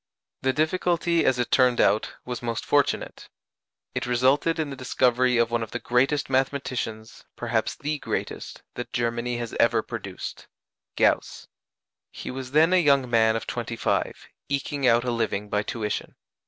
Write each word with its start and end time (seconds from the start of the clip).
The 0.41 0.51
difficulty 0.51 1.23
as 1.25 1.37
it 1.37 1.51
turned 1.51 1.79
out 1.79 2.15
was 2.25 2.41
most 2.41 2.65
fortunate. 2.65 3.29
It 3.93 4.07
resulted 4.07 4.57
in 4.57 4.71
the 4.71 4.75
discovery 4.75 5.37
of 5.37 5.51
one 5.51 5.61
of 5.61 5.69
the 5.69 5.79
greatest 5.79 6.27
mathematicians, 6.27 7.23
perhaps 7.35 7.75
the 7.75 7.99
greatest, 7.99 8.63
that 8.73 8.93
Germany 8.93 9.37
has 9.37 9.53
ever 9.59 9.83
produced 9.83 10.47
Gauss. 10.95 11.47
He 12.09 12.31
was 12.31 12.49
then 12.49 12.73
a 12.73 12.77
young 12.81 13.11
man 13.11 13.35
of 13.35 13.45
twenty 13.45 13.75
five, 13.75 14.27
eking 14.49 14.87
out 14.87 15.03
a 15.03 15.11
living 15.11 15.49
by 15.49 15.61
tuition. 15.61 16.15